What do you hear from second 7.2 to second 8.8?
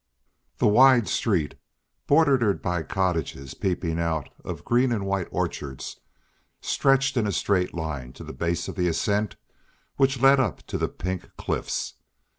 a straight line to the base of